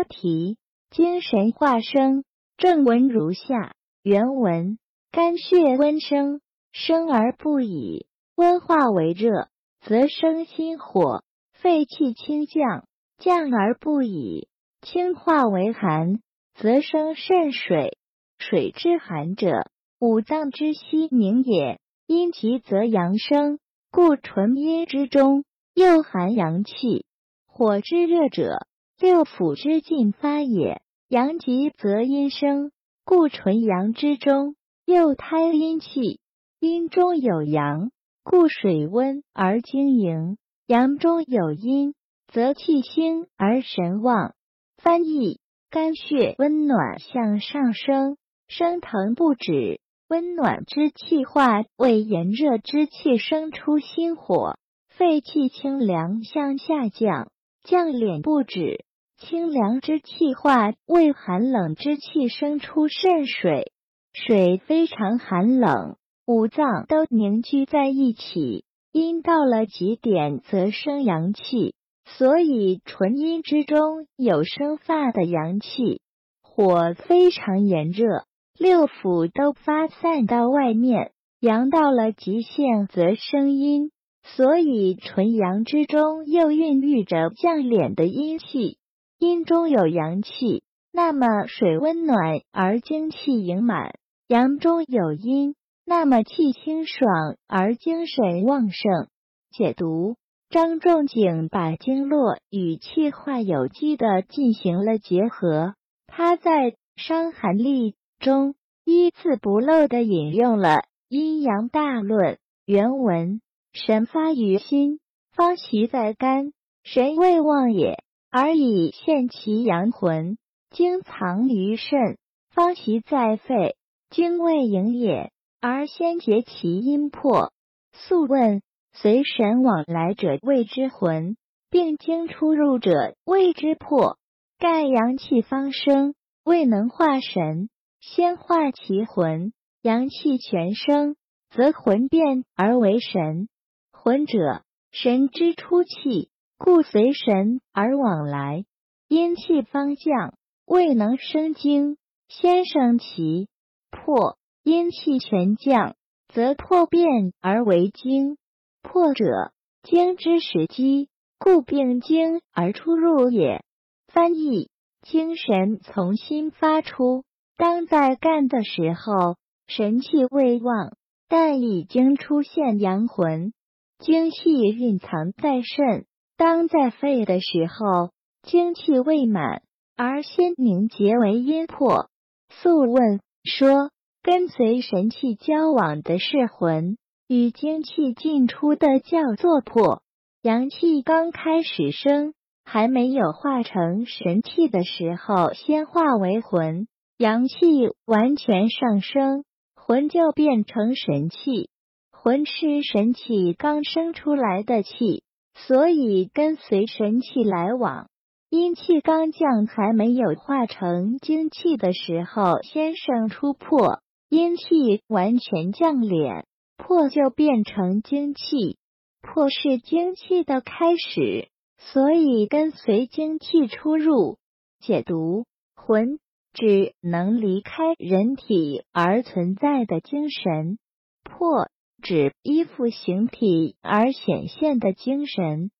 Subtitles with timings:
[0.00, 0.56] 标题：
[0.90, 2.24] 精神化生。
[2.56, 4.78] 正文如下：原文：
[5.12, 6.40] 肝血温生，
[6.72, 9.48] 生而不已，温化为热，
[9.82, 12.86] 则生心火；肺气清降，
[13.18, 14.48] 降而不已，
[14.80, 16.22] 清化为寒，
[16.54, 17.98] 则生肾水。
[18.38, 21.78] 水之寒者，五脏之息凝也。
[22.06, 23.58] 阴极则阳生，
[23.90, 25.44] 故纯阴之中
[25.74, 27.04] 又含阳气。
[27.46, 28.66] 火之热者，
[29.00, 30.82] 六腑之进发也。
[31.08, 32.70] 阳极则阴生，
[33.06, 36.20] 故纯阳之中又胎阴气。
[36.60, 37.92] 阴中有阳，
[38.22, 41.94] 故水温而精盈；阳中有阴，
[42.28, 44.34] 则气兴而神旺。
[44.76, 48.18] 翻译：肝血温暖向上升。
[48.48, 54.56] 升腾不止，温暖之气化为炎热之气生出心火；
[54.88, 57.30] 肺气清凉向下降，
[57.64, 58.84] 降敛不止，
[59.20, 63.70] 清凉之气化为寒冷之气生出肾水。
[64.12, 71.74] 水非常寒冷，五脏都凝聚在一起，阴到了极点则生阳气，
[72.06, 76.00] 所以纯阴之中有生发的阳气。
[76.42, 78.24] 火非常炎热。
[78.58, 83.90] 六腑都发散到外面，阳到了极限则生阴，
[84.22, 88.76] 所以纯阳之中又孕育着降敛的阴气。
[89.20, 93.90] 阴中有阳气，那么水温暖而精气盈满；
[94.26, 95.54] 阳中有阴，
[95.84, 99.08] 那么气清爽而精神旺盛。
[99.50, 100.16] 解读：
[100.48, 105.74] 张仲景把经络与气化有机的进行了结合，
[106.06, 107.92] 他在《伤寒例》。
[108.20, 108.54] 中
[108.86, 110.76] 一字不漏地引用了
[111.10, 113.42] 《阴阳大论》原文
[113.74, 114.98] ：“神发于心，
[115.32, 116.54] 方习在肝，
[116.84, 120.36] 神未旺也，而以现其阳魂；
[120.70, 122.18] 精藏于肾，
[122.50, 123.76] 方习在肺，
[124.08, 127.52] 精未盈也，而先结其阴魄。
[127.92, 131.36] 素问：随神往来者谓之魂，
[131.70, 134.16] 并经出入者谓之魄。
[134.58, 136.14] 盖阳气方生，
[136.44, 137.68] 未能化神。”
[138.02, 139.52] 先化其魂，
[139.82, 141.16] 阳气全生，
[141.50, 143.46] 则魂变而为神。
[143.92, 146.30] 魂者，神之出气，
[146.62, 148.66] 故随神而往来。
[149.08, 150.34] 阴气方降，
[150.66, 151.96] 未能生精，
[152.28, 153.48] 先生其
[153.90, 154.36] 魄。
[154.62, 155.96] 阴气全降，
[156.28, 158.36] 则魄变而为精。
[158.82, 163.64] 魄者，精之始基，故病精而出入也。
[164.08, 164.68] 翻译：
[165.00, 167.24] 精神从心发出。
[167.56, 170.94] 当在干的时候，神气未旺，
[171.26, 173.54] 但已经出现阳魂，
[173.98, 176.04] 精气蕴藏在肾；
[176.40, 179.60] 当在肺的时候，精气未满，
[179.94, 182.08] 而先凝结为阴魄。
[182.48, 183.90] 素问说，
[184.22, 186.96] 跟随神气交往的是魂，
[187.28, 190.00] 与精气进出的叫做魄。
[190.40, 192.32] 阳气刚开始生，
[192.64, 196.88] 还没有化成神气的时候，先化为魂。
[197.18, 197.58] 阳气
[198.06, 199.44] 完全上升，
[199.76, 201.68] 魂就变成神气。
[202.10, 205.22] 魂是神气刚生出来的气，
[205.66, 208.08] 所以跟随神气来往。
[208.48, 216.44] 阴气刚降，还没有化成精气的时候，先生出魄；阴气完全降敛，
[216.76, 218.76] 魄就变成精气。
[219.22, 221.48] 魄是精气的开始，
[221.78, 224.38] 所以跟随精气出入。
[224.80, 226.18] 解读魂。
[226.52, 230.80] 指能离开人体而存在的精神，
[231.22, 231.68] 魄
[232.00, 235.70] 指依附形体而显现的精神。